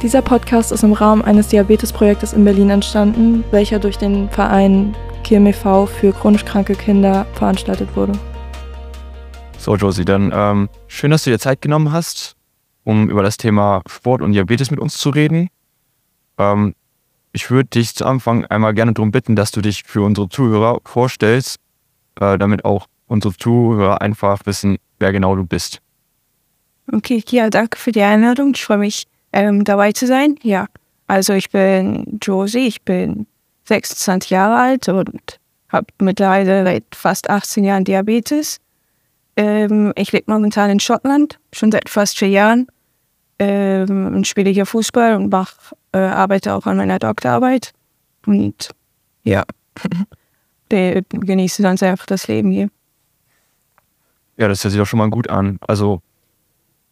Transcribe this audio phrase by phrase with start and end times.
[0.00, 5.88] Dieser Podcast ist im Rahmen eines Diabetesprojektes in Berlin entstanden, welcher durch den Verein KMEV
[5.88, 8.12] für chronisch kranke Kinder veranstaltet wurde.
[9.58, 12.36] So, Josie, dann ähm, schön, dass du dir Zeit genommen hast,
[12.84, 15.48] um über das Thema Sport und Diabetes mit uns zu reden.
[16.38, 16.76] Ähm,
[17.32, 20.78] ich würde dich zu Anfang einmal gerne darum bitten, dass du dich für unsere Zuhörer
[20.84, 21.58] vorstellst,
[22.20, 25.80] äh, damit auch unsere Zuhörer einfach wissen, wer genau du bist.
[26.92, 28.52] Okay, ja, danke für die Einladung.
[28.54, 30.36] Ich freue mich, ähm, dabei zu sein.
[30.42, 30.66] Ja,
[31.06, 33.26] also ich bin Josie, ich bin
[33.64, 38.58] 26 Jahre alt und habe mittlerweile seit fast 18 Jahren Diabetes.
[39.36, 42.66] Ähm, ich lebe momentan in Schottland, schon seit fast vier Jahren.
[43.38, 47.72] Ähm, und spiele hier Fußball und mach, äh, arbeite auch an meiner Doktorarbeit.
[48.26, 48.70] Und
[49.22, 49.44] ja,
[50.68, 52.68] genieße dann einfach das Leben hier.
[54.36, 55.58] Ja, das hört sich doch schon mal gut an.
[55.66, 56.02] Also,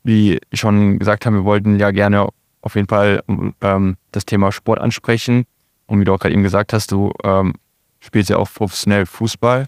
[0.07, 2.29] wie schon gesagt haben, wir wollten ja gerne
[2.61, 3.23] auf jeden Fall
[3.61, 5.47] ähm, das Thema Sport ansprechen.
[5.87, 7.55] Und wie du auch gerade eben gesagt hast, du ähm,
[7.99, 9.67] spielst ja auch professionell Fußball.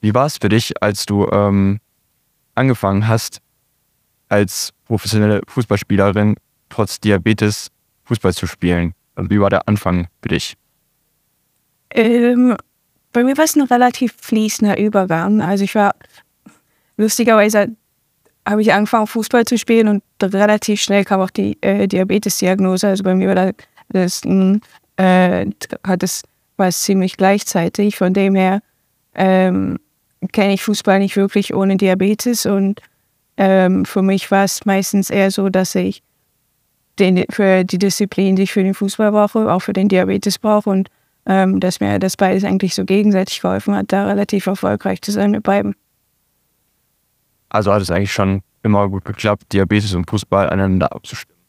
[0.00, 1.78] Wie war es für dich, als du ähm,
[2.54, 3.40] angefangen hast,
[4.30, 6.36] als professionelle Fußballspielerin
[6.70, 7.70] trotz Diabetes
[8.04, 8.94] Fußball zu spielen?
[9.16, 10.54] Wie war der Anfang für dich?
[11.90, 12.56] Ähm,
[13.12, 15.42] bei mir war es ein relativ fließender Übergang.
[15.42, 15.94] Also ich war
[16.96, 17.76] lustigerweise
[18.46, 22.88] habe ich angefangen Fußball zu spielen und relativ schnell kam auch die äh, Diabetes-Diagnose.
[22.88, 23.52] Also bei mir war
[23.90, 24.22] das,
[24.96, 25.46] äh,
[25.84, 26.22] hat
[26.56, 27.96] war ziemlich gleichzeitig.
[27.96, 28.62] Von dem her
[29.14, 29.78] ähm,
[30.32, 32.80] kenne ich Fußball nicht wirklich ohne Diabetes und
[33.36, 36.02] ähm, für mich war es meistens eher so, dass ich
[36.98, 40.68] den, für die Disziplin, die ich für den Fußball brauche, auch für den Diabetes brauche
[40.68, 40.90] und
[41.26, 45.30] ähm, dass mir das beides eigentlich so gegenseitig geholfen hat, da relativ erfolgreich zu sein
[45.30, 45.74] mit beiden.
[47.50, 51.40] Also hat es eigentlich schon immer gut geklappt, Diabetes und Fußball aneinander abzustimmen?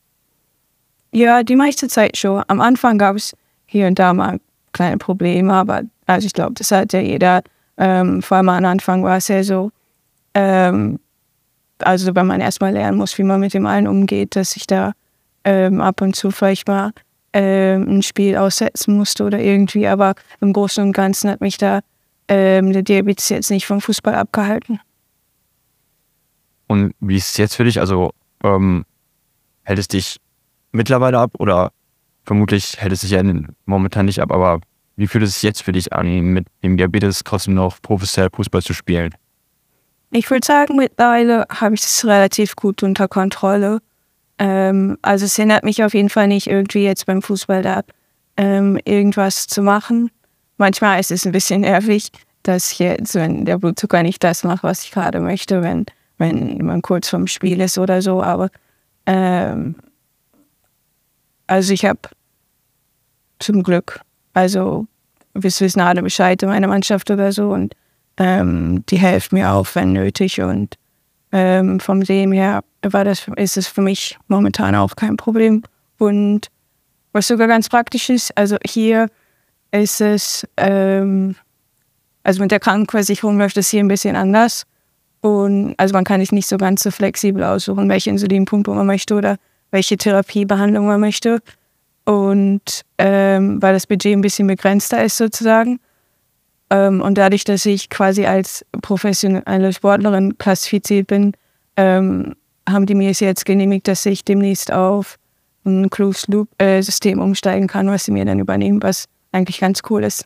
[1.12, 2.44] Ja, die meiste Zeit schon.
[2.48, 3.36] Am Anfang gab es
[3.66, 4.40] hier und da mal
[4.74, 7.44] kleine Probleme, aber also ich glaube, das hat ja jeder.
[7.78, 9.72] Ähm, vor allem am Anfang war es ja so,
[10.34, 11.00] ähm,
[11.80, 14.94] also wenn man erstmal lernen muss, wie man mit dem allen umgeht, dass ich da
[15.44, 16.92] ähm, ab und zu vielleicht mal
[17.34, 21.80] ähm, ein Spiel aussetzen musste oder irgendwie, aber im Großen und Ganzen hat mich da
[22.28, 24.80] ähm, der Diabetes jetzt nicht vom Fußball abgehalten.
[26.72, 27.82] Und wie ist es jetzt für dich?
[27.82, 28.12] Also
[28.46, 28.86] ähm,
[29.64, 30.22] hält es dich
[30.72, 31.74] mittlerweile ab oder
[32.24, 33.22] vermutlich hält es sich ja
[33.66, 34.62] momentan nicht ab, aber
[34.96, 38.62] wie fühlt es sich jetzt für dich an, mit dem Diabetes trotzdem noch professionell Fußball
[38.62, 39.14] zu spielen?
[40.12, 43.80] Ich würde sagen, mittlerweile habe ich es relativ gut unter Kontrolle.
[44.40, 47.82] Ähm, also es hindert mich auf jeden Fall nicht irgendwie jetzt beim Fußball da
[48.38, 50.10] ähm, irgendwas zu machen.
[50.56, 52.12] Manchmal ist es ein bisschen nervig,
[52.44, 55.86] dass ich jetzt, wenn der Blutzucker nicht das macht, was ich gerade möchte, wenn,
[56.22, 58.22] wenn man kurz vorm Spiel ist oder so.
[58.22, 58.50] Aber
[59.08, 59.76] ähm,
[61.48, 62.00] also ich habe
[63.40, 64.00] zum Glück,
[64.34, 64.88] also
[65.34, 67.76] wir wissen alle Bescheid in meiner Mannschaft oder so und
[68.18, 70.42] ähm, die helfen mir auch, wenn nötig.
[70.42, 70.78] Und
[71.32, 75.64] ähm, vom dem her war das, ist es für mich momentan auch kein Problem.
[75.98, 76.48] Und
[77.14, 79.08] was sogar ganz praktisch ist, also hier
[79.72, 81.36] ist es, ähm,
[82.24, 84.66] also mit der Krankenversicherung läuft es hier ein bisschen anders.
[85.22, 89.16] Und also man kann sich nicht so ganz so flexibel aussuchen, welche Insulinpumpe man möchte
[89.16, 89.38] oder
[89.70, 91.42] welche Therapiebehandlung man möchte.
[92.06, 95.80] Und ähm, weil das Budget ein bisschen begrenzter ist sozusagen.
[96.72, 101.34] Ähm, und dadurch, dass ich quasi als professionelle Sportlerin klassifiziert bin,
[101.78, 102.36] ähm,
[102.68, 105.18] haben die mir es jetzt genehmigt, dass ich demnächst auf
[105.66, 110.26] ein Closed-Loop-System äh, umsteigen kann, was sie mir dann übernehmen, was eigentlich ganz cool ist.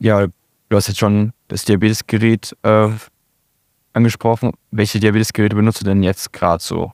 [0.00, 0.26] Ja,
[0.68, 2.88] du hast jetzt schon das Diabetesgerät äh,
[3.92, 4.52] angesprochen.
[4.70, 6.92] Welche Diabetesgeräte benutzt du denn jetzt gerade so?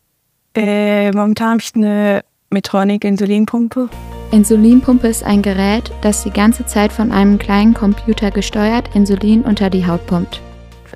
[0.55, 3.89] Äh, momentan habe ich eine Medtronic-Insulinpumpe.
[4.33, 9.71] Insulinpumpe ist ein Gerät, das die ganze Zeit von einem kleinen Computer gesteuert Insulin unter
[9.71, 10.41] die Haut pumpt.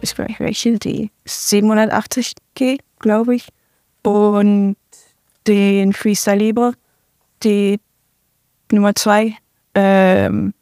[0.02, 3.48] Ich weiß nicht welche, die 780G, glaube ich.
[4.02, 4.76] Und
[5.46, 6.74] den Freestyle Libre,
[7.42, 7.80] die
[8.70, 9.34] Nummer 2.
[9.74, 10.54] Ähm,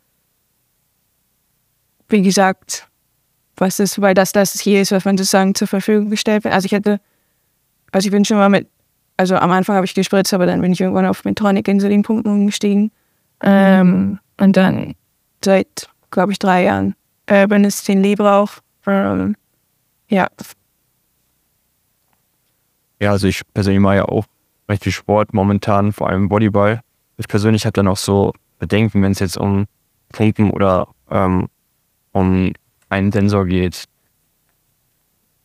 [2.12, 2.88] wie gesagt,
[3.56, 6.54] was ist, weil das das hier ist, was man sozusagen zur Verfügung gestellt wird.
[6.54, 7.00] Also ich hätte,
[7.90, 8.68] also ich bin schon mal mit
[9.16, 12.90] also am Anfang habe ich gespritzt, aber dann bin ich irgendwann auf Medtronic-Insulinpumpen umgestiegen.
[13.40, 14.94] Ähm, und dann
[15.44, 16.94] seit, glaube ich, drei Jahren
[17.26, 18.50] äh, benutze ich den Libre auch.
[18.86, 19.36] Ähm,
[20.08, 20.28] ja.
[23.00, 24.24] Ja, also ich persönlich mache ja auch
[24.68, 26.80] recht viel Sport momentan, vor allem Volleyball.
[27.16, 29.66] Ich persönlich habe dann auch so Bedenken, wenn es jetzt um
[30.10, 31.48] Pumpen oder ähm,
[32.12, 32.52] um
[32.88, 33.84] einen Sensor geht.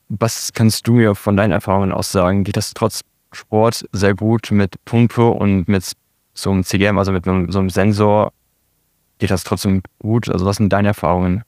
[0.09, 2.43] Was kannst du mir von deinen Erfahrungen aus sagen?
[2.43, 3.01] Geht das trotz
[3.33, 5.91] Sport sehr gut mit Pumpe und mit
[6.33, 8.31] so einem CGM, also mit so einem Sensor.
[9.17, 10.29] Geht das trotzdem gut?
[10.29, 11.43] Also was sind deine Erfahrungen?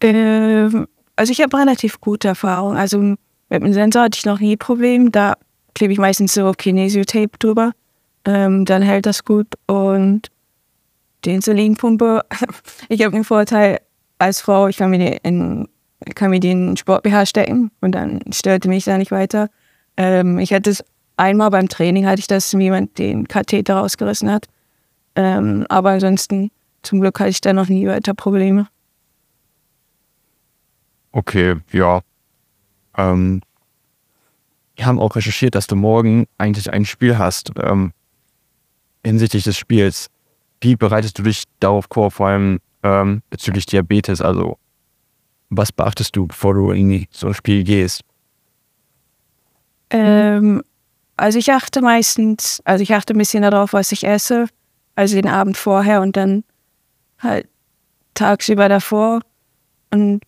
[0.00, 2.76] Ähm, also ich habe relativ gute Erfahrungen.
[2.76, 3.18] Also mit
[3.50, 5.12] dem Sensor hatte ich noch nie Problem.
[5.12, 5.34] Da
[5.74, 7.72] klebe ich meistens so Kinesiotape drüber.
[8.24, 9.46] Ähm, dann hält das gut.
[9.66, 10.30] Und
[11.24, 12.22] die Insulinpumpe,
[12.88, 13.80] ich habe den Vorteil
[14.18, 15.68] als Frau, ich kann mir, die in,
[16.14, 19.48] kann mir den Sport BH stecken und dann störte mich da nicht weiter.
[19.96, 20.84] Ähm, ich hatte es
[21.16, 24.46] einmal beim Training, hatte ich das, jemand den Katheter rausgerissen hat.
[25.14, 26.50] Ähm, aber ansonsten,
[26.82, 28.68] zum Glück hatte ich da noch nie weiter Probleme.
[31.12, 32.02] Okay, ja.
[32.96, 33.40] Ähm,
[34.76, 37.50] wir haben auch recherchiert, dass du morgen eigentlich ein Spiel hast.
[37.62, 37.92] Ähm,
[39.04, 40.08] hinsichtlich des Spiels,
[40.60, 44.20] wie bereitest du dich darauf vor, vor allem ähm, bezüglich Diabetes?
[44.20, 44.58] Also,
[45.50, 48.02] was beachtest du, bevor du in so ein Spiel gehst?
[49.90, 50.62] Ähm,
[51.16, 54.46] also ich achte meistens, also ich achte ein bisschen darauf, was ich esse,
[54.94, 56.44] also den Abend vorher und dann
[57.18, 57.48] halt
[58.14, 59.20] tagsüber davor.
[59.90, 60.22] Und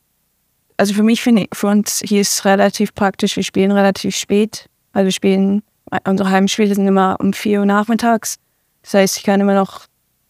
[0.76, 4.16] also für mich finde ich, für uns hier ist es relativ praktisch, wir spielen relativ
[4.16, 4.68] spät.
[4.92, 5.62] Also wir spielen,
[6.06, 8.36] unsere Heimspiele sind immer um 4 Uhr nachmittags.
[8.82, 9.87] Das heißt, ich kann immer noch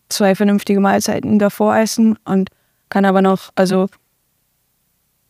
[0.08, 2.50] zwei vernünftige Mahlzeiten davor essen und
[2.88, 3.88] kann aber noch, also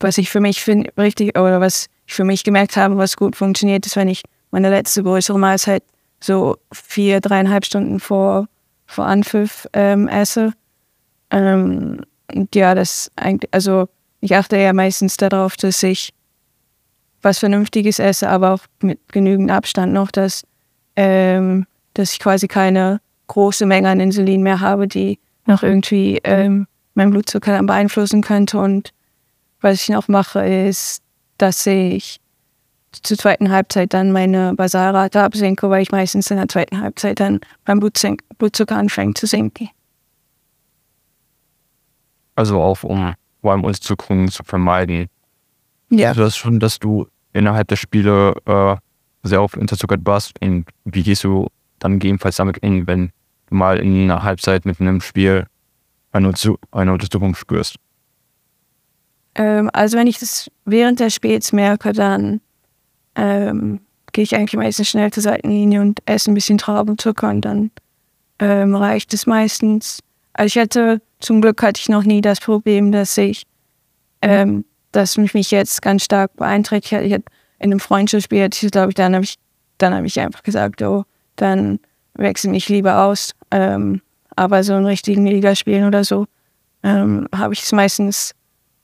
[0.01, 3.37] was ich für mich finde, richtig, oder was ich für mich gemerkt habe, was gut
[3.37, 5.83] funktioniert, ist, wenn ich meine letzte größere Mahlzeit
[6.21, 8.49] so vier, dreieinhalb Stunden vor,
[8.87, 10.53] vor Anpfiff ähm, esse.
[11.31, 12.01] Ähm,
[12.55, 13.89] ja, das eigentlich, also
[14.21, 16.13] ich achte ja meistens darauf, dass ich
[17.23, 20.45] was Vernünftiges esse, aber auch mit genügend Abstand noch, dass,
[20.97, 26.67] ähm, dass ich quasi keine große Menge an Insulin mehr habe, die noch irgendwie ähm,
[26.95, 28.59] meinen Blutzucker dann beeinflussen könnte.
[28.59, 28.93] Und
[29.61, 31.03] was ich noch mache, ist,
[31.39, 32.21] dass ich
[32.93, 37.41] zur zweiten Halbzeit dann meine Basalrate absenke, weil ich meistens in der zweiten Halbzeit dann
[37.65, 39.69] beim Blutzucker anfängt zu sinken.
[42.35, 43.97] Also auch um vor allem zu
[44.45, 45.09] vermeiden.
[45.91, 46.11] Ja.
[46.11, 48.77] Also das schon, dass du innerhalb der Spiele äh,
[49.23, 50.41] sehr oft unterzuckert warst.
[50.43, 51.49] Und wie gehst du
[51.79, 53.13] dann gegebenenfalls damit in, wenn du
[53.51, 55.47] mal in einer Halbzeit mit einem Spiel
[56.13, 56.33] eine,
[56.73, 57.77] eine Unterzuckung spürst?
[59.35, 62.41] Ähm, also wenn ich das während des Spiels merke, dann
[63.15, 63.81] ähm,
[64.13, 67.71] gehe ich eigentlich meistens schnell zur Seitenlinie und esse ein bisschen Traubenzucker und dann
[68.39, 70.01] ähm, reicht es meistens.
[70.33, 73.45] Also ich hatte, zum Glück hatte ich noch nie das Problem, dass ich,
[74.23, 77.03] ähm, dass mich, mich jetzt ganz stark beeinträchtigt hat.
[77.03, 77.25] Ich hatte
[77.59, 79.37] in einem Freundschaftsspiel, glaube ich, dann habe ich,
[79.79, 81.05] dann habe ich einfach gesagt, oh,
[81.37, 81.81] dann
[82.15, 83.35] wechsle mich lieber aus.
[83.51, 84.01] Ähm,
[84.37, 86.27] aber so in richtigen Ligaspielen oder so
[86.83, 88.35] ähm, habe ich es meistens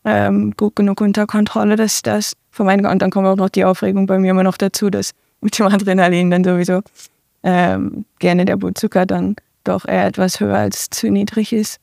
[0.04, 2.92] ähm, gut genug unter Kontrolle, dass das vermeiden kann.
[2.92, 5.66] Und dann kommt auch noch die Aufregung bei mir immer noch dazu, dass mit dem
[5.66, 6.82] Adrenalin dann sowieso
[7.42, 11.78] ähm, gerne der Blutzucker dann doch eher etwas höher als zu niedrig ist.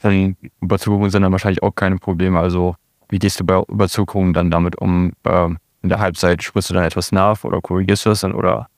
[0.00, 2.38] Dann Überzuckungen sind dann wahrscheinlich auch keine Probleme.
[2.38, 2.76] Also
[3.08, 5.12] wie gehst du bei Überzuckungen dann damit um?
[5.24, 8.68] Ähm, in der Halbzeit sprichst du dann etwas nach oder korrigierst du das dann oder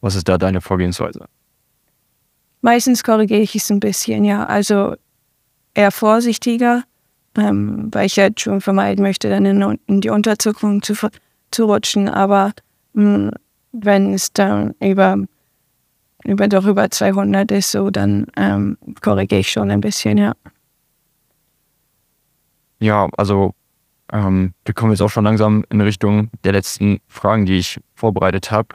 [0.00, 1.26] was ist da deine Vorgehensweise?
[2.60, 4.44] Meistens korrigiere ich es ein bisschen, ja.
[4.44, 4.96] Also
[5.74, 6.82] eher vorsichtiger,
[7.36, 10.94] ähm, weil ich halt schon vermeiden möchte, dann in, in die Unterzuckung zu,
[11.50, 12.08] zu rutschen.
[12.08, 12.52] Aber
[12.94, 13.30] mh, hm,
[13.72, 15.16] wenn es dann über,
[16.24, 20.32] über doch über 200 ist, so, dann ähm, korrigiere ich schon ein bisschen, ja.
[22.80, 23.54] Ja, also
[24.12, 28.50] ähm, wir kommen jetzt auch schon langsam in Richtung der letzten Fragen, die ich vorbereitet
[28.50, 28.68] habe.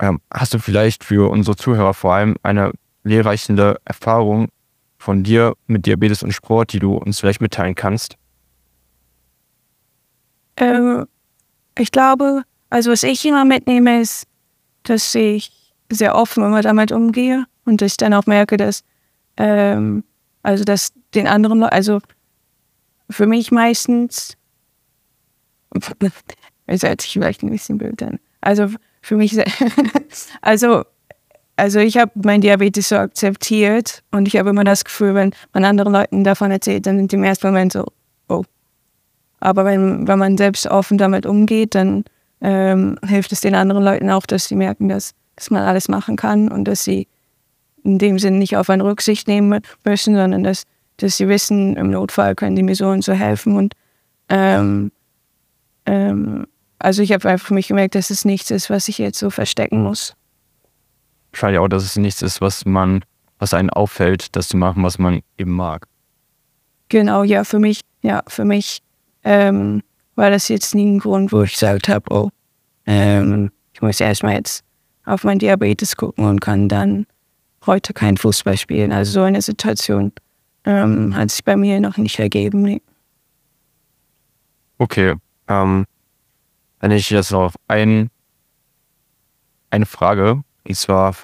[0.00, 2.72] Ähm, hast du vielleicht für unsere Zuhörer vor allem eine
[3.04, 4.48] lehrreichende Erfahrung
[4.98, 8.16] von dir mit Diabetes und Sport, die du uns vielleicht mitteilen kannst?
[10.56, 11.06] Ähm,
[11.78, 14.26] ich glaube, also was ich immer mitnehme, ist,
[14.84, 18.82] dass ich sehr offen immer damit umgehe und dass ich dann auch merke, dass
[19.36, 20.04] ähm,
[20.42, 22.00] also dass den anderen, also
[23.10, 24.36] für mich meistens,
[26.66, 28.68] es hört sich vielleicht ein bisschen blöd an, also
[29.04, 29.38] für mich,
[30.40, 30.84] also
[31.56, 35.64] also ich habe mein Diabetes so akzeptiert und ich habe immer das Gefühl, wenn man
[35.64, 37.86] anderen Leuten davon erzählt, dann sind die im ersten Moment so,
[38.28, 38.42] oh.
[39.38, 42.04] Aber wenn, wenn man selbst offen damit umgeht, dann
[42.40, 46.16] ähm, hilft es den anderen Leuten auch, dass sie merken, dass, dass man alles machen
[46.16, 47.06] kann und dass sie
[47.84, 50.64] in dem Sinne nicht auf eine Rücksicht nehmen müssen, sondern dass,
[50.96, 53.56] dass sie wissen, im Notfall können die mir so und so helfen.
[53.56, 53.74] Und
[54.28, 54.90] ähm,
[55.86, 56.46] ähm,
[56.78, 59.30] also ich habe einfach für mich gemerkt, dass es nichts ist, was ich jetzt so
[59.30, 60.14] verstecken muss
[61.34, 63.04] wahrscheinlich auch, dass es nichts ist, was man,
[63.38, 65.86] was einen auffällt, das zu machen, was man eben mag.
[66.88, 68.80] Genau, ja, für mich, ja, für mich
[69.24, 69.82] ähm,
[70.14, 72.30] war das jetzt nie ein Grund, wo ich gesagt habe, oh,
[72.86, 74.62] Ähm, ich muss erstmal jetzt
[75.06, 77.06] auf mein Diabetes gucken und kann dann
[77.64, 78.92] heute kein Fußball spielen.
[78.92, 80.12] Also so eine Situation
[80.66, 82.62] ähm, hat sich bei mir noch nicht ergeben.
[82.62, 82.82] Nee.
[84.76, 85.14] Okay,
[85.48, 85.86] ähm,
[86.84, 88.10] wenn ich jetzt noch ein,
[89.70, 91.16] eine Frage, und zwar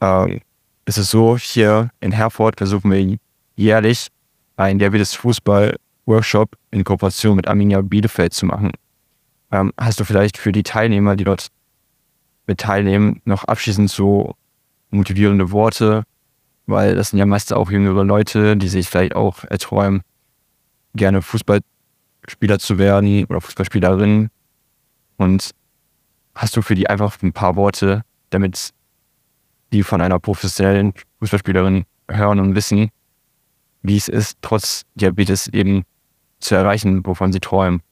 [0.00, 0.40] äh,
[0.84, 3.16] ist es so, hier in Herford versuchen wir
[3.54, 4.08] jährlich
[4.56, 8.72] ein Diabetes-Fußball-Workshop in Kooperation mit Arminia Bielefeld zu machen.
[9.52, 11.52] Ähm, hast du vielleicht für die Teilnehmer, die dort
[12.48, 14.34] mit teilnehmen, noch abschließend so
[14.90, 16.02] motivierende Worte?
[16.66, 20.02] Weil das sind ja meist auch jüngere Leute, die sich vielleicht auch erträumen,
[20.96, 24.30] gerne Fußballspieler zu werden oder Fußballspielerin.
[25.20, 25.50] Und
[26.34, 28.70] hast du für die einfach ein paar Worte, damit
[29.70, 32.88] die von einer professionellen Fußballspielerin hören und wissen,
[33.82, 35.84] wie es ist, trotz Diabetes eben
[36.38, 37.82] zu erreichen, wovon sie träumen.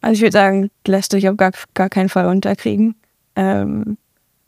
[0.00, 2.94] Also ich würde sagen, lässt euch auf gar, gar keinen Fall unterkriegen.
[3.36, 3.98] Ähm,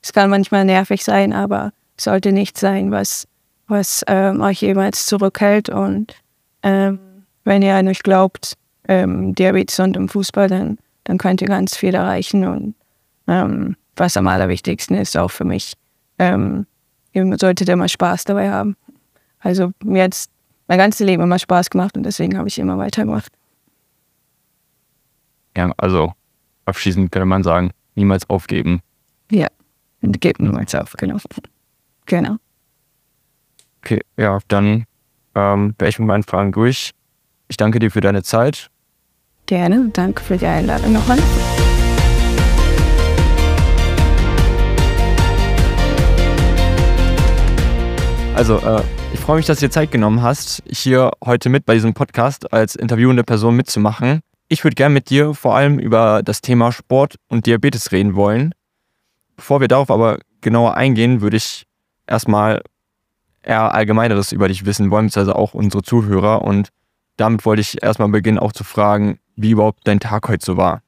[0.01, 3.29] es kann manchmal nervig sein, aber es sollte nicht sein, was,
[3.67, 5.69] was ähm, euch jemals zurückhält.
[5.69, 6.15] Und
[6.63, 6.99] ähm,
[7.45, 8.57] wenn ihr an euch glaubt,
[8.89, 12.47] ähm, Diabetes und im Fußball, dann, dann könnt ihr ganz viel erreichen.
[12.47, 12.75] Und
[13.29, 15.75] ähm, was am allerwichtigsten ist, auch für mich,
[16.19, 16.67] ähm,
[17.13, 18.77] ihr solltet immer Spaß dabei haben.
[19.41, 20.27] Also mir hat
[20.69, 23.33] mein ganzes Leben immer Spaß gemacht und deswegen habe ich immer weitergemacht.
[25.57, 26.13] Ja, also
[26.65, 28.81] abschließend könnte man sagen, niemals aufgeben.
[29.31, 29.49] Ja,
[30.01, 31.19] und gebt niemals auf, genau.
[32.07, 32.37] Genau.
[33.79, 34.85] Okay, ja, dann
[35.35, 36.93] ähm, wäre ich mit meinen Fragen durch.
[37.49, 38.71] Ich danke dir für deine Zeit.
[39.47, 41.19] Gerne, danke für die Einladung nochmal.
[48.35, 48.83] Also, äh,
[49.13, 52.53] ich freue mich, dass du dir Zeit genommen hast, hier heute mit bei diesem Podcast
[52.53, 54.21] als interviewende Person mitzumachen.
[54.49, 58.55] Ich würde gerne mit dir vor allem über das Thema Sport und Diabetes reden wollen.
[59.37, 61.65] Bevor wir darauf aber genauer eingehen, würde ich
[62.07, 62.63] erstmal
[63.43, 66.43] eher Allgemeineres über dich wissen wollen, beziehungsweise auch unsere Zuhörer.
[66.43, 66.69] Und
[67.17, 70.83] damit wollte ich erstmal beginnen, auch zu fragen, wie überhaupt dein Tag heute so war.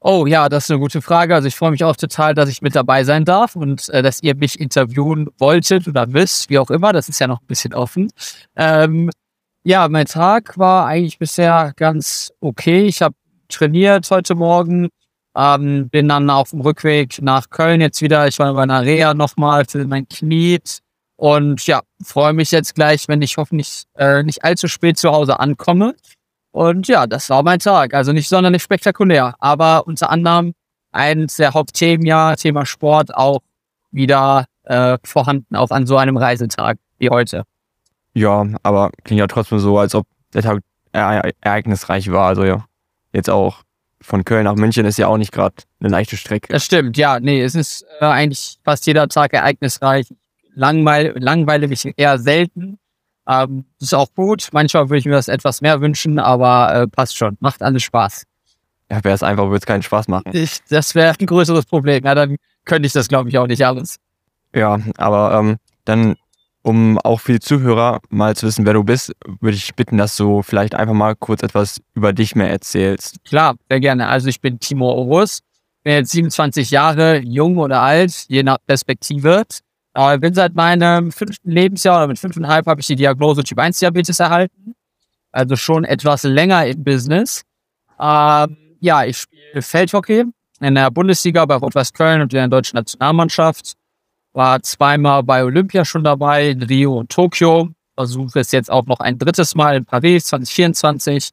[0.00, 1.34] Oh ja, das ist eine gute Frage.
[1.34, 4.22] Also ich freue mich auch total, dass ich mit dabei sein darf und äh, dass
[4.22, 6.92] ihr mich interviewen wolltet oder wisst, wie auch immer.
[6.92, 8.10] Das ist ja noch ein bisschen offen.
[8.54, 9.10] Ähm,
[9.64, 12.86] ja, mein Tag war eigentlich bisher ganz okay.
[12.86, 13.16] Ich habe
[13.48, 14.88] trainiert heute Morgen,
[15.36, 18.28] ähm, bin dann auf dem Rückweg nach Köln jetzt wieder.
[18.28, 20.60] Ich war bei einer Reha nochmal für mein Knie
[21.16, 25.40] und ja, freue mich jetzt gleich, wenn ich hoffentlich äh, nicht allzu spät zu Hause
[25.40, 25.94] ankomme
[26.52, 27.94] und ja, das war mein Tag.
[27.94, 30.54] Also nicht sonderlich spektakulär, aber unter anderem
[30.92, 33.40] eines der Hauptthemen, ja, Thema Sport auch
[33.90, 37.44] wieder äh, vorhanden, auch an so einem Reisetag wie heute.
[38.14, 40.62] Ja, aber klingt ja trotzdem so, als ob der Tag
[40.92, 42.28] ereignisreich war.
[42.28, 42.64] Also ja,
[43.12, 43.62] jetzt auch
[44.00, 46.52] von Köln nach München ist ja auch nicht gerade eine leichte Strecke.
[46.52, 50.06] Das stimmt, ja, nee, es ist äh, eigentlich fast jeder Tag ereignisreich.
[50.54, 52.78] Langweil, langweile mich eher selten.
[53.28, 54.48] Ähm, das ist auch gut.
[54.52, 57.36] Manchmal würde ich mir das etwas mehr wünschen, aber äh, passt schon.
[57.40, 58.24] Macht alles Spaß.
[58.90, 60.30] Ja, wäre es einfach, würde es keinen Spaß machen.
[60.32, 62.04] Ich, das wäre ein größeres Problem.
[62.04, 63.96] Ja, dann könnte ich das, glaube ich, auch nicht alles.
[64.54, 66.16] Ja, aber ähm, dann,
[66.62, 70.16] um auch für die Zuhörer mal zu wissen, wer du bist, würde ich bitten, dass
[70.16, 73.22] du vielleicht einfach mal kurz etwas über dich mehr erzählst.
[73.24, 74.08] Klar, sehr gerne.
[74.08, 75.40] Also ich bin Timo Orus,
[75.82, 79.44] bin jetzt 27 Jahre, jung oder alt, je nach Perspektive.
[79.92, 83.58] Aber ich bin seit meinem fünften Lebensjahr oder mit fünfeinhalb habe ich die Diagnose Typ
[83.58, 84.74] 1 Diabetes erhalten.
[85.32, 87.42] Also schon etwas länger im Business.
[88.00, 90.24] Ähm, ja, ich spiele Feldhockey
[90.60, 93.74] in der Bundesliga bei Rot-Weiß Köln und in der deutschen Nationalmannschaft.
[94.32, 97.70] War zweimal bei Olympia schon dabei, in Rio und Tokio.
[97.96, 101.30] Versuche es jetzt auch noch ein drittes Mal in Paris 2024.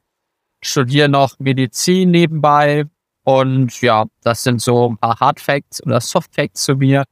[0.63, 2.85] Studiere noch Medizin nebenbei.
[3.23, 7.03] Und ja, das sind so ein paar Hard Facts oder Soft Facts zu mir.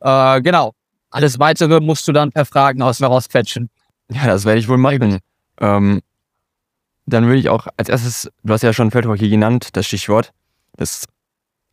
[0.00, 0.72] Äh, genau.
[1.10, 3.70] Alles weitere musst du dann per Fragen aus mir rausquetschen.
[4.10, 5.18] Ja, das werde ich wohl machen.
[5.60, 6.00] Ähm,
[7.06, 10.32] dann würde ich auch als erstes, du hast ja schon Feldhockey genannt, das Stichwort,
[10.76, 11.06] das,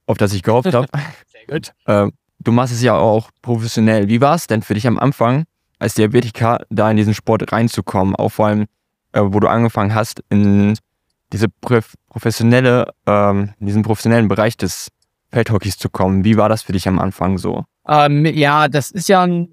[0.05, 0.87] auf das ich gehofft habe.
[1.27, 1.73] Sehr gut.
[1.87, 4.07] Ähm, du machst es ja auch professionell.
[4.07, 5.43] Wie war es denn für dich am Anfang,
[5.79, 8.15] als Diabetiker, da in diesen Sport reinzukommen?
[8.15, 8.65] Auch vor allem,
[9.11, 10.77] äh, wo du angefangen hast, in
[11.33, 11.47] diese
[12.09, 14.89] professionelle, ähm, in diesen professionellen Bereich des
[15.31, 16.23] Feldhockeys zu kommen.
[16.23, 17.65] Wie war das für dich am Anfang so?
[17.87, 19.49] Ähm, ja, das ist ja ein,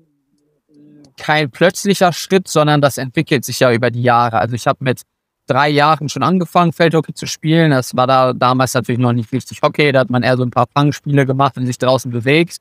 [1.17, 4.39] kein plötzlicher Schritt, sondern das entwickelt sich ja über die Jahre.
[4.39, 5.03] Also ich habe mit
[5.47, 7.71] drei Jahren schon angefangen, Feldhockey zu spielen.
[7.71, 9.93] Das war da damals natürlich noch nicht richtig Hockey.
[9.93, 12.59] Da hat man eher so ein paar Fangspiele gemacht und sich draußen bewegt.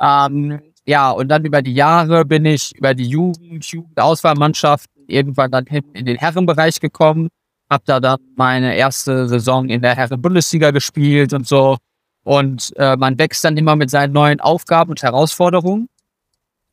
[0.00, 5.66] Ähm, ja, und dann über die Jahre bin ich über die Jugend, Jugendauswahlmannschaften irgendwann dann
[5.66, 7.28] hin in den Herrenbereich gekommen.
[7.68, 11.78] habe da dann meine erste Saison in der Herren-Bundesliga gespielt und so.
[12.26, 15.88] Und äh, man wächst dann immer mit seinen neuen Aufgaben und Herausforderungen.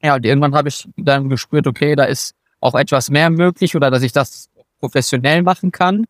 [0.02, 3.92] Ja, und irgendwann habe ich dann gespürt, okay, da ist auch etwas mehr möglich oder
[3.92, 6.06] dass ich das professionell machen kann.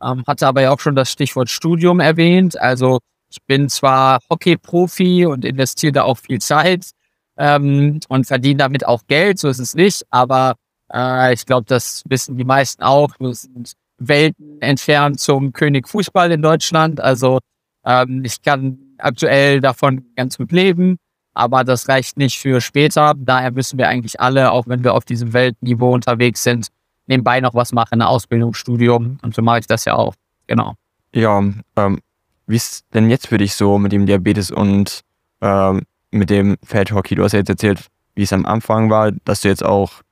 [0.00, 2.60] Ähm, hatte aber ja auch schon das Stichwort Studium erwähnt.
[2.60, 6.90] Also ich bin zwar Hockey-Profi und investiere da auch viel Zeit
[7.36, 10.04] ähm, und verdiene damit auch Geld, so ist es nicht.
[10.10, 10.54] Aber
[10.94, 13.18] äh, ich glaube, das wissen die meisten auch.
[13.18, 17.00] Wir sind Welten entfernt zum König Fußball in Deutschland.
[17.00, 17.40] Also
[17.86, 20.98] ähm, ich kann aktuell davon ganz gut leben,
[21.32, 23.14] aber das reicht nicht für später.
[23.16, 26.68] Daher müssen wir eigentlich alle, auch wenn wir auf diesem Weltniveau unterwegs sind,
[27.06, 29.18] nebenbei noch was machen, eine Ausbildung, Studium.
[29.22, 30.14] Und so mache ich das ja auch.
[30.46, 30.74] Genau.
[31.14, 31.38] Ja,
[31.76, 32.00] ähm,
[32.46, 35.00] wie ist denn jetzt für dich so mit dem Diabetes und
[35.40, 37.14] ähm, mit dem Feldhockey?
[37.14, 40.02] Du hast ja jetzt erzählt, wie es am Anfang war, dass du jetzt auch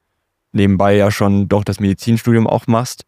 [0.52, 3.04] nebenbei ja schon doch das Medizinstudium auch machst.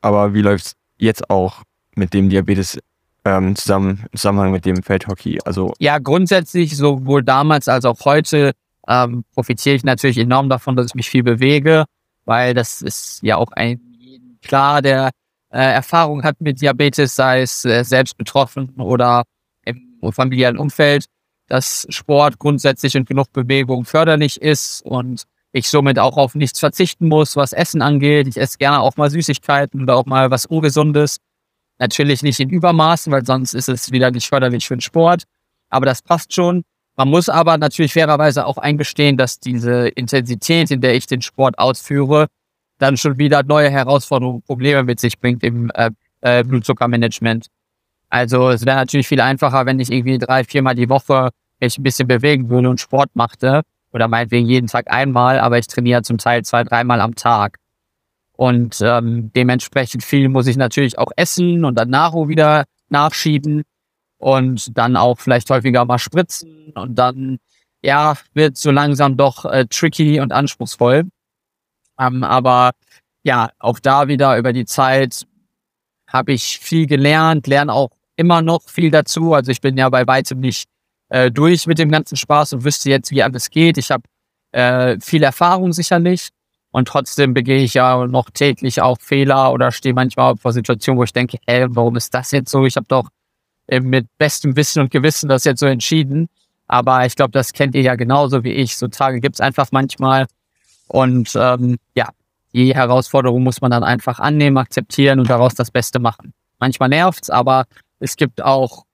[0.00, 1.62] Aber wie läuft es jetzt auch
[1.94, 2.78] mit dem Diabetes
[3.24, 5.38] ähm, zusammen, im Zusammenhang mit dem Feldhockey?
[5.44, 8.52] Also ja, grundsätzlich sowohl damals als auch heute
[8.88, 11.84] ähm, profitiere ich natürlich enorm davon, dass ich mich viel bewege,
[12.24, 13.80] weil das ist ja auch ein
[14.42, 15.10] klar, der
[15.50, 19.24] äh, Erfahrung hat mit Diabetes, sei es äh, selbst betroffen oder
[19.64, 21.06] im familiären Umfeld,
[21.46, 27.08] dass Sport grundsätzlich und genug Bewegung förderlich ist und ich somit auch auf nichts verzichten
[27.08, 28.28] muss, was Essen angeht.
[28.28, 31.16] Ich esse gerne auch mal Süßigkeiten oder auch mal was Ungesundes.
[31.80, 35.24] Natürlich nicht in Übermaßen, weil sonst ist es wieder nicht förderlich für den Sport.
[35.70, 36.62] Aber das passt schon.
[36.96, 41.58] Man muss aber natürlich fairerweise auch eingestehen, dass diese Intensität, in der ich den Sport
[41.58, 42.26] ausführe,
[42.78, 47.46] dann schon wieder neue Herausforderungen, Probleme mit sich bringt im äh, äh, Blutzuckermanagement.
[48.10, 51.82] Also es wäre natürlich viel einfacher, wenn ich irgendwie drei, viermal die Woche mich ein
[51.82, 56.18] bisschen bewegen würde und Sport machte oder meinetwegen jeden Tag einmal, aber ich trainiere zum
[56.18, 57.56] Teil zwei, dreimal am Tag.
[58.40, 63.64] Und ähm, dementsprechend viel muss ich natürlich auch essen und dann nachher wieder nachschieben
[64.16, 67.38] und dann auch vielleicht häufiger mal spritzen und dann,
[67.82, 71.04] ja, wird so langsam doch äh, tricky und anspruchsvoll.
[71.98, 72.70] Ähm, aber
[73.24, 75.26] ja, auch da wieder über die Zeit
[76.06, 79.34] habe ich viel gelernt, lerne auch immer noch viel dazu.
[79.34, 80.66] Also ich bin ja bei weitem nicht
[81.10, 83.76] äh, durch mit dem ganzen Spaß und wüsste jetzt, wie alles geht.
[83.76, 84.04] Ich habe
[84.52, 86.30] äh, viel Erfahrung sicherlich
[86.72, 91.04] und trotzdem begehe ich ja noch täglich auch Fehler oder stehe manchmal vor Situationen, wo
[91.04, 92.64] ich denke, hey, warum ist das jetzt so?
[92.64, 93.08] Ich habe doch
[93.66, 96.28] äh, mit bestem Wissen und Gewissen das jetzt so entschieden.
[96.68, 98.76] Aber ich glaube, das kennt ihr ja genauso wie ich.
[98.76, 100.26] So Tage gibt es einfach manchmal.
[100.86, 102.08] Und ähm, ja,
[102.52, 106.32] die Herausforderung muss man dann einfach annehmen, akzeptieren und daraus das Beste machen.
[106.60, 107.64] Manchmal nervt's, aber
[107.98, 108.84] es gibt auch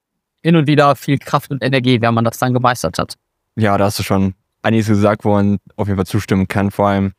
[0.42, 3.16] hin und wieder viel Kraft und Energie, wenn man das dann gemeistert hat.
[3.56, 6.88] Ja, da hast du schon einiges gesagt, wo man auf jeden Fall zustimmen kann, vor
[6.88, 7.12] allem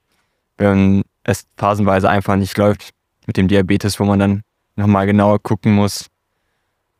[0.57, 2.91] wenn es phasenweise einfach nicht läuft
[3.25, 4.41] mit dem Diabetes, wo man dann
[4.75, 6.07] nochmal genauer gucken muss.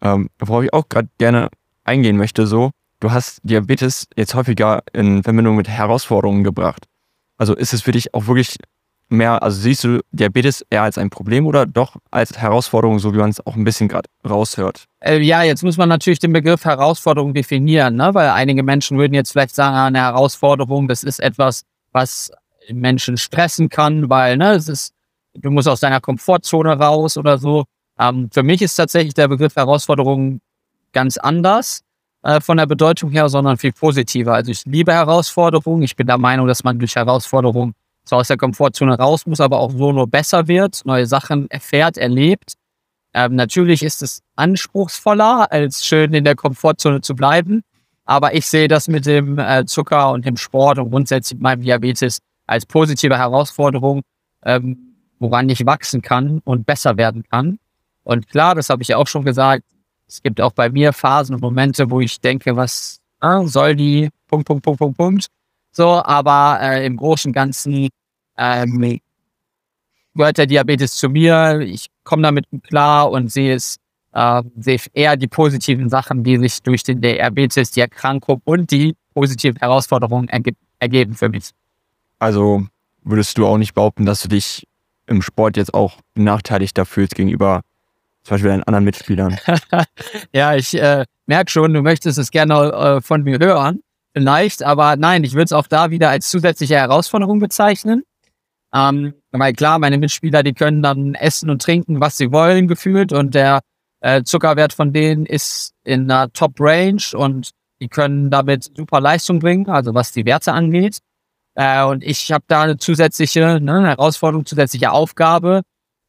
[0.02, 1.50] Ähm, worauf ich auch gerade gerne
[1.84, 6.86] eingehen möchte, so, du hast Diabetes jetzt häufiger in Verbindung mit Herausforderungen gebracht.
[7.38, 8.58] Also ist es für dich auch wirklich
[9.10, 13.18] mehr, also siehst du Diabetes eher als ein Problem oder doch als Herausforderung, so wie
[13.18, 14.86] man es auch ein bisschen gerade raushört?
[15.00, 18.14] Äh, ja, jetzt muss man natürlich den Begriff Herausforderung definieren, ne?
[18.14, 22.32] weil einige Menschen würden jetzt vielleicht sagen, ah, eine Herausforderung, das ist etwas, was
[22.74, 24.94] Menschen stressen kann, weil ne, es ist,
[25.34, 27.66] du musst aus deiner Komfortzone raus oder so.
[28.00, 30.42] Ähm, für mich ist tatsächlich der Begriff Herausforderung
[30.94, 31.82] ganz anders
[32.24, 34.34] äh, von der Bedeutung her, sondern viel positiver.
[34.34, 35.84] Also ich liebe Herausforderungen.
[35.84, 37.74] Ich bin der Meinung, dass man durch Herausforderungen
[38.06, 41.98] zwar aus der Komfortzone raus muss, aber auch so nur besser wird, neue Sachen erfährt,
[41.98, 42.54] erlebt.
[43.14, 47.64] Ähm, natürlich ist es anspruchsvoller, als schön in der Komfortzone zu bleiben.
[48.06, 52.20] Aber ich sehe das mit dem äh, Zucker und dem Sport und grundsätzlich meinem Diabetes
[52.48, 54.02] als positive Herausforderung,
[54.44, 57.60] ähm, woran ich wachsen kann und besser werden kann.
[58.04, 59.64] Und klar, das habe ich ja auch schon gesagt,
[60.08, 64.10] es gibt auch bei mir Phasen und Momente, wo ich denke, was ah, soll die
[64.28, 65.28] Punkt, Punkt, Punkt, Punkt, Punkt.
[65.72, 67.90] So, aber äh, im Großen und Ganzen
[68.38, 69.00] ähm,
[70.16, 71.60] gehört der Diabetes zu mir.
[71.62, 73.78] Ich komme damit klar und sehe es,
[74.14, 78.96] äh, sehe eher die positiven Sachen, die sich durch den Diabetes, die Erkrankung und die
[79.14, 81.52] positiven Herausforderungen erge ergeben für mich.
[82.20, 82.66] Also
[83.04, 84.68] würdest du auch nicht behaupten, dass du dich
[85.06, 87.62] im Sport jetzt auch benachteiligt fühlst gegenüber
[88.24, 89.38] zum Beispiel deinen anderen Mitspielern?
[90.34, 93.82] ja, ich äh, merke schon, du möchtest es gerne äh, von mir hören.
[94.14, 98.04] Vielleicht, aber nein, ich würde es auch da wieder als zusätzliche Herausforderung bezeichnen.
[98.74, 103.14] Ähm, weil klar, meine Mitspieler, die können dann essen und trinken, was sie wollen, gefühlt.
[103.14, 103.62] Und der
[104.02, 109.70] äh, Zuckerwert von denen ist in einer Top-Range und die können damit super Leistung bringen,
[109.70, 110.98] also was die Werte angeht.
[111.58, 115.64] Äh, und ich habe da eine zusätzliche ne, Herausforderung, zusätzliche Aufgabe,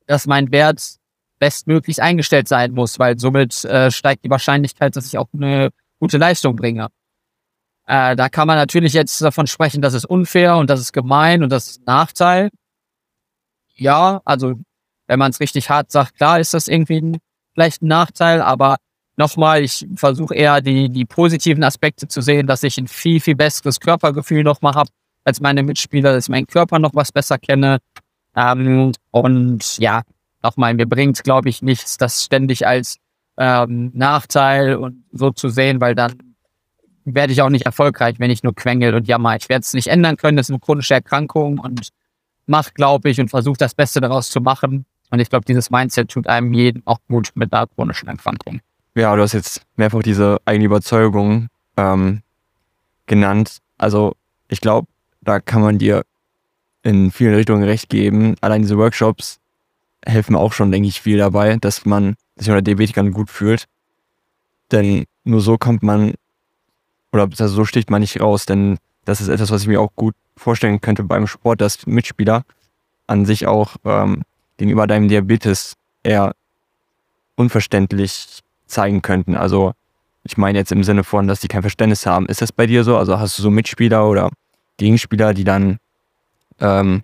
[0.07, 0.97] dass mein Wert
[1.39, 6.19] bestmöglich eingestellt sein muss, weil somit äh, steigt die Wahrscheinlichkeit, dass ich auch eine gute
[6.19, 6.89] Leistung bringe.
[7.87, 11.43] Äh, da kann man natürlich jetzt davon sprechen, das ist unfair und das ist gemein
[11.43, 12.51] und das ist ein Nachteil.
[13.75, 14.55] Ja, also
[15.07, 17.19] wenn man es richtig hart sagt, klar ist das irgendwie ein,
[17.55, 18.77] vielleicht ein Nachteil, aber
[19.17, 23.37] nochmal, ich versuche eher die, die positiven Aspekte zu sehen, dass ich ein viel, viel
[23.37, 24.91] besseres Körpergefühl nochmal habe
[25.25, 27.79] als meine Mitspieler, dass ich meinen Körper noch was besser kenne.
[28.37, 30.03] Ähm, und ja,
[30.43, 32.99] nochmal, mir bringt, glaube ich, nichts, das ständig als
[33.37, 36.35] ähm, Nachteil und so zu sehen, weil dann
[37.05, 39.37] werde ich auch nicht erfolgreich, wenn ich nur quengel und jammer.
[39.37, 41.89] Ich werde es nicht ändern können, das ist eine chronische Erkrankung und
[42.47, 44.85] mache, glaube ich, und versuche das Beste daraus zu machen.
[45.11, 48.61] Und ich glaube, dieses Mindset tut einem jeden auch gut mit einer chronischen Erkrankung.
[48.95, 52.23] Ja, du hast jetzt mehrfach diese eigene Überzeugung ähm,
[53.07, 53.59] genannt.
[53.79, 54.17] Also
[54.49, 54.89] ich glaube,
[55.29, 56.05] da kann man dir
[56.83, 58.37] in vielen Richtungen recht geben.
[58.41, 59.41] Allein diese Workshops
[60.07, 63.67] helfen auch schon, denke ich, viel dabei, dass man sich unter Diabetikern gut fühlt.
[64.73, 66.15] Denn nur so kommt man,
[67.13, 70.15] oder so sticht man nicht raus, denn das ist etwas, was ich mir auch gut
[70.37, 72.45] vorstellen könnte beim Sport, dass Mitspieler
[73.07, 74.23] an sich auch ähm,
[74.57, 76.35] gegenüber deinem Diabetes eher
[77.37, 79.35] unverständlich zeigen könnten.
[79.35, 79.73] Also
[80.23, 82.27] ich meine jetzt im Sinne von, dass die kein Verständnis haben.
[82.27, 82.97] Ist das bei dir so?
[82.97, 84.31] Also hast du so Mitspieler oder
[84.79, 85.77] Gegenspieler, die dann,
[86.61, 87.03] ähm,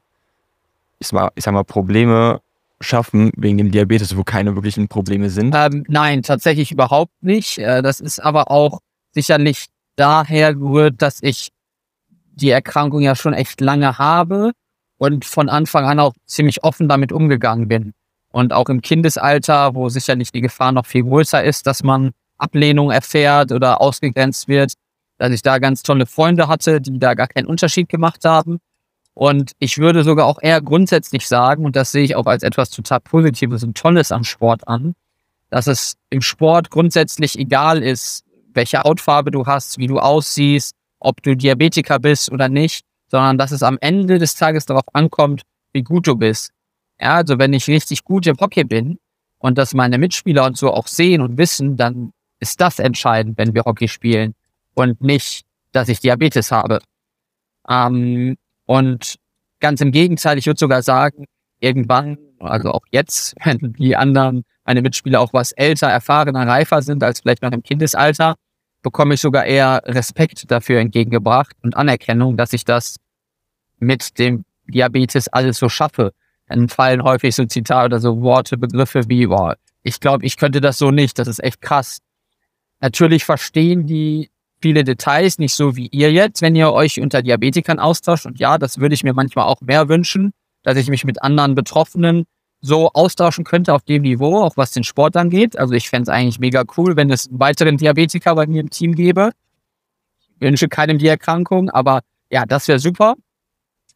[0.98, 2.40] ich, sag mal, ich sag mal, Probleme
[2.80, 5.54] schaffen wegen dem Diabetes, wo keine wirklichen Probleme sind?
[5.54, 7.58] Ähm, nein, tatsächlich überhaupt nicht.
[7.58, 8.80] Äh, das ist aber auch
[9.12, 11.50] sicherlich daher gerührt, dass ich
[12.32, 14.52] die Erkrankung ja schon echt lange habe
[14.98, 17.92] und von Anfang an auch ziemlich offen damit umgegangen bin.
[18.30, 22.90] Und auch im Kindesalter, wo sicherlich die Gefahr noch viel größer ist, dass man Ablehnung
[22.90, 24.72] erfährt oder ausgegrenzt wird,
[25.24, 28.58] dass ich da ganz tolle Freunde hatte, die da gar keinen Unterschied gemacht haben.
[29.14, 32.68] Und ich würde sogar auch eher grundsätzlich sagen, und das sehe ich auch als etwas
[32.68, 34.94] total Positives und Tolles am Sport an,
[35.48, 41.22] dass es im Sport grundsätzlich egal ist, welche Hautfarbe du hast, wie du aussiehst, ob
[41.22, 45.40] du Diabetiker bist oder nicht, sondern dass es am Ende des Tages darauf ankommt,
[45.72, 46.50] wie gut du bist.
[47.00, 48.98] Ja, also wenn ich richtig gut im Hockey bin
[49.38, 53.54] und das meine Mitspieler und so auch sehen und wissen, dann ist das entscheidend, wenn
[53.54, 54.34] wir Hockey spielen
[54.74, 56.80] und nicht, dass ich Diabetes habe.
[57.68, 59.16] Ähm, und
[59.60, 61.26] ganz im Gegenteil, ich würde sogar sagen,
[61.60, 67.02] irgendwann, also auch jetzt, wenn die anderen, meine Mitspieler auch was älter, erfahrener, reifer sind
[67.02, 68.34] als vielleicht noch im Kindesalter,
[68.82, 72.96] bekomme ich sogar eher Respekt dafür entgegengebracht und Anerkennung, dass ich das
[73.78, 76.12] mit dem Diabetes alles so schaffe.
[76.46, 80.60] Dann fallen häufig so Zitate oder so Worte, Begriffe wie, boah, ich glaube, ich könnte
[80.60, 81.98] das so nicht, das ist echt krass.
[82.80, 84.30] Natürlich verstehen die
[84.64, 88.24] viele Details, nicht so wie ihr jetzt, wenn ihr euch unter Diabetikern austauscht.
[88.24, 91.54] Und ja, das würde ich mir manchmal auch mehr wünschen, dass ich mich mit anderen
[91.54, 92.24] Betroffenen
[92.62, 95.58] so austauschen könnte auf dem Niveau, auch was den Sport angeht.
[95.58, 98.70] Also ich fände es eigentlich mega cool, wenn es einen weiteren Diabetiker bei mir im
[98.70, 99.32] Team gäbe.
[100.34, 102.00] Ich wünsche keinem die Erkrankung, aber
[102.30, 103.16] ja, das wäre super.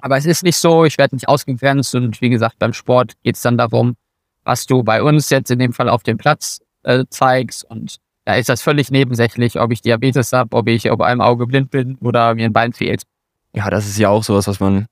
[0.03, 3.37] Aber es ist nicht so, ich werde nicht ausgegrenzt und wie gesagt, beim Sport geht
[3.37, 3.97] es dann darum,
[4.45, 7.97] was du bei uns jetzt in dem Fall auf dem Platz äh, zeigst und
[8.29, 11.71] da ist das völlig nebensächlich, ob ich Diabetes habe, ob ich auf einem Auge blind
[11.71, 13.05] bin oder mir ein Bein fehlt.
[13.55, 14.85] Ja, das ist ja auch sowas, was man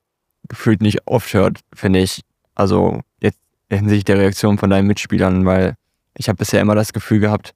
[0.49, 2.23] gefühlt nicht oft hört, finde ich.
[2.55, 5.75] Also jetzt hinsichtlich der Reaktion von deinen Mitspielern, weil
[6.17, 7.53] ich habe bisher immer das Gefühl gehabt,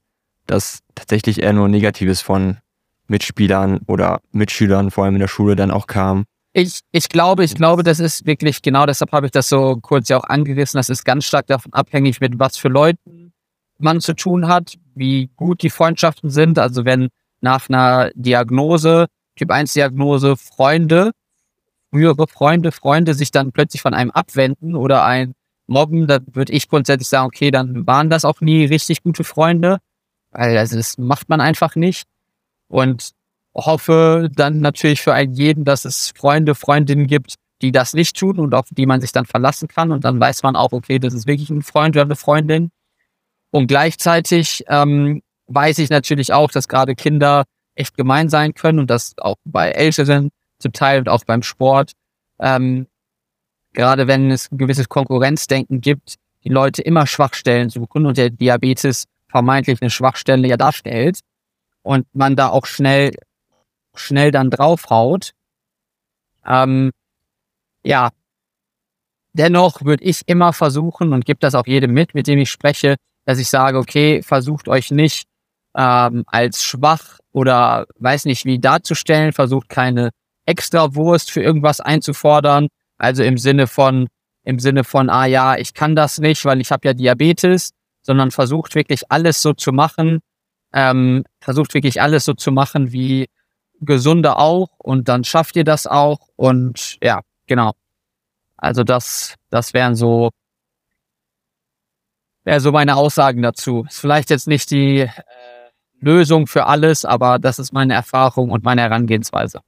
[0.47, 2.59] dass tatsächlich eher nur Negatives von
[3.07, 6.27] Mitspielern oder Mitschülern, vor allem in der Schule, dann auch kam.
[6.53, 10.11] Ich, ich glaube, ich glaube, das ist wirklich genau deshalb habe ich das so kurz
[10.11, 10.77] ja auch angerissen.
[10.77, 13.20] Das ist ganz stark davon abhängig, mit was für Leuten
[13.83, 16.59] man zu tun hat, wie gut die Freundschaften sind.
[16.59, 17.09] Also wenn
[17.41, 21.13] nach einer Diagnose, Typ 1 Diagnose, Freunde,
[21.91, 25.35] frühere Freunde, Freunde sich dann plötzlich von einem abwenden oder ein
[25.67, 29.79] mobben, dann würde ich grundsätzlich sagen, okay, dann waren das auch nie richtig gute Freunde,
[30.33, 32.07] weil also das macht man einfach nicht.
[32.69, 33.11] Und
[33.55, 38.39] hoffe dann natürlich für einen jeden, dass es Freunde, Freundinnen gibt, die das nicht tun
[38.39, 39.93] und auf die man sich dann verlassen kann.
[39.93, 42.71] Und dann weiß man auch, okay, das ist wirklich ein Freund oder eine Freundin.
[43.51, 48.91] Und gleichzeitig ähm, weiß ich natürlich auch, dass gerade Kinder echt gemein sein können und
[48.91, 51.93] das auch bei Älteren zum Teil und auch beim Sport.
[52.39, 52.87] Ähm,
[53.73, 59.05] gerade wenn es ein gewisses Konkurrenzdenken gibt, die Leute immer Schwachstellen suchen und der Diabetes
[59.29, 61.21] vermeintlich eine Schwachstelle ja darstellt
[61.83, 63.15] und man da auch schnell,
[63.95, 65.33] schnell dann draufhaut.
[66.47, 66.91] Ähm,
[67.85, 68.11] ja,
[69.33, 72.97] dennoch würde ich immer versuchen und gebe das auch jedem mit, mit dem ich spreche,
[73.25, 75.27] dass ich sage, okay, versucht euch nicht
[75.77, 80.11] ähm, als schwach oder weiß nicht wie darzustellen, versucht keine
[80.47, 82.69] extra Wurst für irgendwas einzufordern.
[82.99, 84.09] Also im Sinne von,
[84.43, 87.71] im Sinne von, ah ja, ich kann das nicht, weil ich habe ja Diabetes,
[88.03, 90.21] sondern versucht wirklich alles so zu machen,
[90.73, 93.29] ähm, versucht wirklich alles so zu machen wie
[93.81, 97.73] Gesunde auch und dann schafft ihr das auch und ja, genau.
[98.57, 100.31] Also das, das wären so,
[102.45, 103.85] wäre so meine Aussagen dazu.
[103.89, 105.09] Ist vielleicht jetzt nicht die äh,
[106.01, 109.61] Lösung für alles, aber das ist meine Erfahrung und meine Herangehensweise.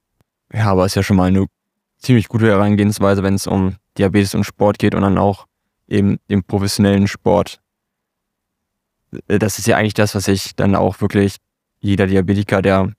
[0.51, 1.45] Ja, aber ist ja schon mal eine
[1.97, 5.47] ziemlich gute Herangehensweise, wenn es um Diabetes und Sport geht und dann auch
[5.87, 7.59] eben den professionellen Sport.
[9.27, 11.37] Äh, das ist ja eigentlich das, was sich dann auch wirklich
[11.79, 12.93] jeder Diabetiker, der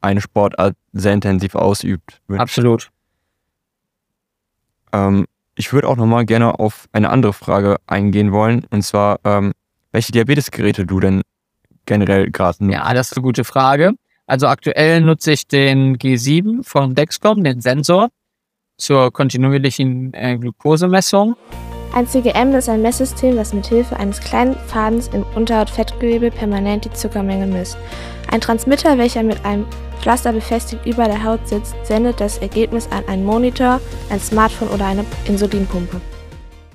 [0.00, 2.20] eine Sportart sehr intensiv ausübt.
[2.28, 2.40] Wünscht.
[2.40, 2.90] Absolut.
[4.92, 5.26] Ähm,
[5.58, 9.52] ich würde auch nochmal gerne auf eine andere Frage eingehen wollen, und zwar, ähm,
[9.90, 11.22] welche Diabetesgeräte du denn
[11.84, 12.74] generell gerade nutzt.
[12.74, 13.94] Ja, das ist eine gute Frage.
[14.26, 18.08] Also aktuell nutze ich den G7 von Dexcom, den Sensor,
[18.76, 21.34] zur kontinuierlichen äh, Glukosemessung.
[21.98, 26.92] Ein CGM ist ein Messsystem, das mit Hilfe eines kleinen Fadens im Unterhautfettgewebe permanent die
[26.92, 27.76] Zuckermenge misst.
[28.30, 29.66] Ein Transmitter, welcher mit einem
[29.98, 33.80] Pflaster befestigt über der Haut sitzt, sendet das Ergebnis an einen Monitor,
[34.10, 36.00] ein Smartphone oder eine Insulinpumpe.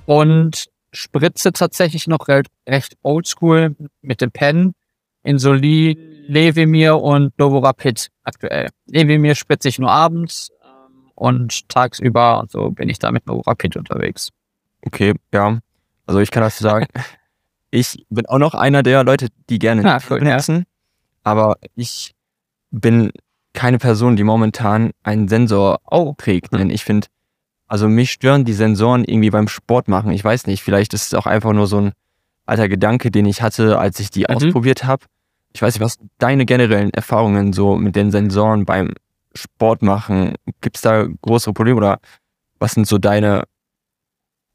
[0.04, 4.74] Und spritze tatsächlich noch recht oldschool mit dem Pen.
[5.22, 8.68] Insulin, Levemir und Novorapid aktuell.
[8.88, 13.78] Levemir spritze ich nur abends ähm, und tagsüber und so bin ich da mit Novorapid
[13.78, 14.30] unterwegs.
[14.86, 15.58] Okay, ja.
[16.06, 16.86] Also ich kann das sagen.
[17.70, 20.56] ich bin auch noch einer der Leute, die gerne ah, cool, benutzen.
[20.56, 20.64] Ja.
[21.24, 22.14] Aber ich
[22.70, 23.10] bin
[23.52, 26.14] keine Person, die momentan einen Sensor oh.
[26.18, 26.52] trägt.
[26.52, 27.06] Denn ich finde,
[27.66, 30.10] also mich stören die Sensoren irgendwie beim Sport machen.
[30.10, 31.92] Ich weiß nicht, vielleicht ist es auch einfach nur so ein
[32.46, 34.36] alter Gedanke, den ich hatte, als ich die mhm.
[34.36, 35.06] ausprobiert habe.
[35.54, 38.92] Ich weiß nicht, was deine generellen Erfahrungen so mit den Sensoren beim
[39.34, 40.34] Sport machen?
[40.60, 41.98] Gibt es da größere Probleme oder
[42.58, 43.44] was sind so deine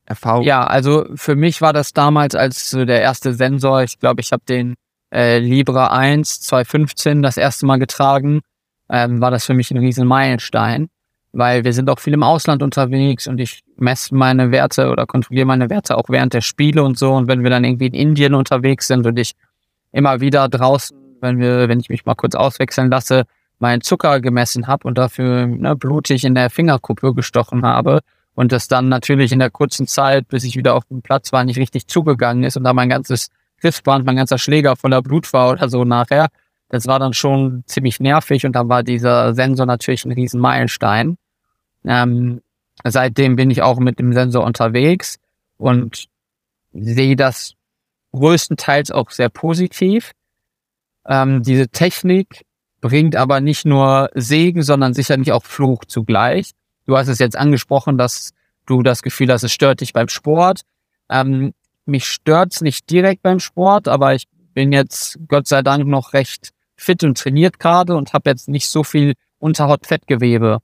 [0.10, 0.45] Erfahrungen?
[0.45, 4.32] Ja, also für mich war das damals als so der erste Sensor, ich glaube, ich
[4.32, 4.76] habe den
[5.13, 8.41] äh, Libra 1 2015 das erste Mal getragen,
[8.89, 10.89] ähm, war das für mich ein riesen Meilenstein,
[11.32, 15.45] weil wir sind auch viel im Ausland unterwegs und ich messe meine Werte oder kontrolliere
[15.45, 17.13] meine Werte auch während der Spiele und so.
[17.13, 19.34] Und wenn wir dann irgendwie in Indien unterwegs sind und ich
[19.91, 23.26] immer wieder draußen, wenn wir, wenn ich mich mal kurz auswechseln lasse,
[23.60, 28.00] meinen Zucker gemessen habe und dafür ne, blutig in der Fingerkuppe gestochen habe
[28.39, 31.43] und das dann natürlich in der kurzen Zeit, bis ich wieder auf dem Platz war,
[31.43, 33.28] nicht richtig zugegangen ist und da mein ganzes
[33.60, 36.30] Griffband, mein ganzer Schläger voller Blut war oder so nachher.
[36.69, 41.17] Das war dann schon ziemlich nervig und dann war dieser Sensor natürlich ein riesen Meilenstein.
[41.84, 42.39] Ähm,
[42.86, 45.17] seitdem bin ich auch mit dem Sensor unterwegs
[45.58, 46.06] und
[46.71, 47.56] sehe das
[48.13, 50.13] größtenteils auch sehr positiv.
[51.06, 52.45] Ähm, diese Technik
[52.80, 56.52] bringt aber nicht nur Segen, sondern sicherlich auch Fluch zugleich.
[56.89, 58.32] Du hast es jetzt angesprochen, dass
[58.65, 60.62] du das Gefühl hast, es stört dich beim Sport.
[61.08, 61.54] Ähm,
[61.86, 66.49] mich stört's nicht direkt beim Sport, aber ich bin jetzt Gott sei Dank noch recht
[66.75, 70.62] fit und trainiert gerade und habe jetzt nicht so viel Unterhautfettgewebe.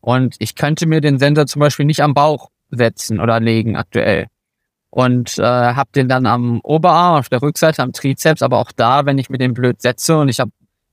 [0.00, 4.28] Und ich könnte mir den Sensor zum Beispiel nicht am Bauch setzen oder legen aktuell.
[4.88, 9.04] Und äh, habe den dann am Oberarm, auf der Rückseite, am Trizeps, aber auch da,
[9.04, 10.38] wenn ich mir den blöd setze und ich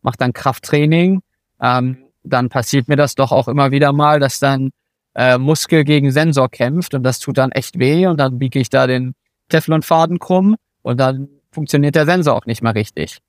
[0.01, 1.21] mache dann Krafttraining,
[1.61, 4.71] ähm, dann passiert mir das doch auch immer wieder mal, dass dann
[5.15, 8.69] äh, Muskel gegen Sensor kämpft und das tut dann echt weh und dann biege ich
[8.69, 9.13] da den
[9.49, 13.19] Teflonfaden krumm und dann funktioniert der Sensor auch nicht mehr richtig.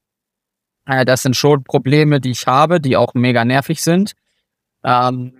[0.87, 4.13] Äh, das sind schon Probleme, die ich habe, die auch mega nervig sind.
[4.83, 5.35] Ähm,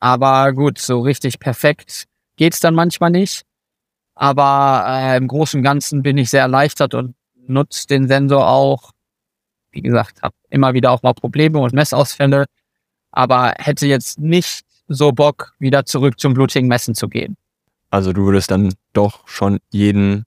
[0.00, 2.04] aber gut, so richtig perfekt
[2.36, 3.42] geht's dann manchmal nicht.
[4.14, 7.14] Aber äh, im Großen und Ganzen bin ich sehr erleichtert und
[7.46, 8.92] nutze den Sensor auch.
[9.70, 12.46] Wie gesagt, habe immer wieder auch mal Probleme und Messausfälle,
[13.12, 17.36] aber hätte jetzt nicht so Bock, wieder zurück zum blutigen Messen zu gehen.
[17.90, 20.24] Also du würdest dann doch schon jeden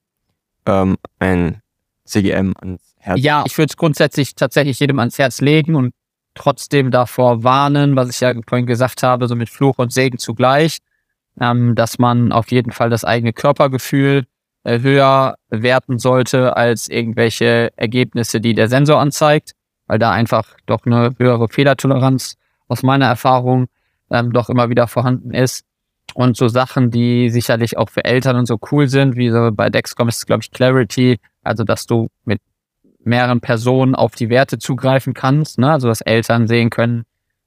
[0.66, 1.60] ähm, ein
[2.04, 5.94] CGM ans Herz Ja, ich würde es grundsätzlich tatsächlich jedem ans Herz legen und
[6.34, 10.78] trotzdem davor warnen, was ich ja vorhin gesagt habe, so mit Fluch und Segen zugleich,
[11.40, 14.24] ähm, dass man auf jeden Fall das eigene Körpergefühl
[14.64, 19.52] äh, höher werten sollte als irgendwelche Ergebnisse, die der Sensor anzeigt,
[19.86, 22.36] weil da einfach doch eine höhere Fehlertoleranz
[22.68, 23.66] aus meiner Erfahrung
[24.10, 25.64] ähm, doch immer wieder vorhanden ist.
[26.14, 29.70] Und so Sachen, die sicherlich auch für Eltern und so cool sind, wie so bei
[29.70, 32.40] Dexcom ist es, glaube ich, Clarity, also dass du mit
[33.04, 35.70] mehreren Personen auf die Werte zugreifen kannst, ne?
[35.70, 37.04] also dass Eltern sehen können,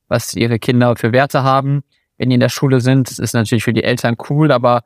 [0.07, 1.83] was ihre Kinder für Werte haben,
[2.17, 3.09] wenn die in der Schule sind.
[3.09, 4.83] Das ist natürlich für die Eltern cool, aber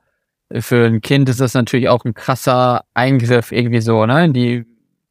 [0.51, 4.65] für ein Kind ist das natürlich auch ein krasser Eingriff irgendwie so, ne, in die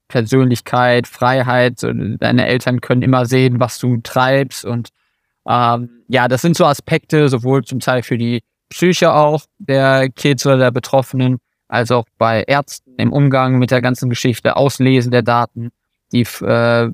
[0.08, 1.82] Persönlichkeit, Freiheit.
[1.82, 4.88] Deine Eltern können immer sehen, was du treibst und
[5.46, 10.44] ähm, ja, das sind so Aspekte, sowohl zum Teil für die Psyche auch der Kids
[10.46, 15.22] oder der Betroffenen, als auch bei Ärzten im Umgang mit der ganzen Geschichte, Auslesen der
[15.22, 15.70] Daten.
[16.12, 16.90] Die äh,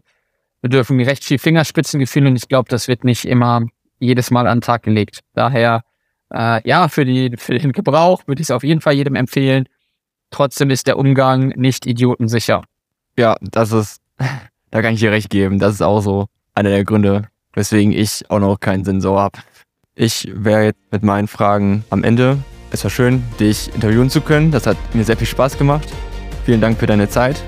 [0.60, 3.66] bedürfen recht viel Fingerspitzengefühl und ich glaube, das wird nicht immer
[3.98, 5.20] jedes Mal an den Tag gelegt.
[5.34, 5.82] Daher,
[6.32, 9.68] äh, ja, für, die, für den Gebrauch würde ich es auf jeden Fall jedem empfehlen.
[10.30, 12.62] Trotzdem ist der Umgang nicht idiotensicher.
[13.16, 14.00] Ja, das ist,
[14.70, 15.58] da kann ich dir recht geben.
[15.58, 19.38] Das ist auch so einer der Gründe, weswegen ich auch noch keinen Sensor habe.
[19.94, 22.38] Ich wäre jetzt mit meinen Fragen am Ende.
[22.70, 24.50] Es war schön, dich interviewen zu können.
[24.50, 25.88] Das hat mir sehr viel Spaß gemacht.
[26.44, 27.42] Vielen Dank für deine Zeit.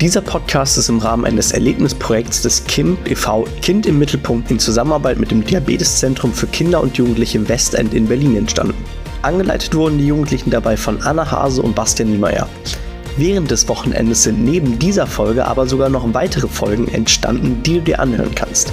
[0.00, 3.48] Dieser Podcast ist im Rahmen eines Erlebnisprojekts des KIM e.V.
[3.62, 8.06] Kind im Mittelpunkt in Zusammenarbeit mit dem Diabeteszentrum für Kinder und Jugendliche im Westend in
[8.06, 8.76] Berlin entstanden.
[9.22, 12.48] Angeleitet wurden die Jugendlichen dabei von Anna Hase und Bastian Niemeyer.
[13.18, 17.80] Während des Wochenendes sind neben dieser Folge aber sogar noch weitere Folgen entstanden, die du
[17.80, 18.72] dir anhören kannst.